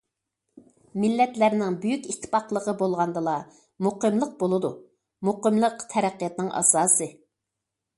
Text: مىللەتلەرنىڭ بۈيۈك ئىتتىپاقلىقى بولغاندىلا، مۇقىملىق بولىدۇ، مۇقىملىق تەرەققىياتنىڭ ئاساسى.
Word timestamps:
مىللەتلەرنىڭ 1.03 1.77
بۈيۈك 1.83 2.09
ئىتتىپاقلىقى 2.13 2.75
بولغاندىلا، 2.81 3.37
مۇقىملىق 3.89 4.35
بولىدۇ، 4.43 4.75
مۇقىملىق 5.31 5.89
تەرەققىياتنىڭ 5.97 6.55
ئاساسى. 6.59 7.15